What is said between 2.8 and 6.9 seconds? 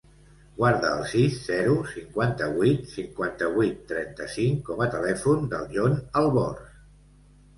cinquanta-vuit, trenta-cinc com a telèfon del Jon Albors.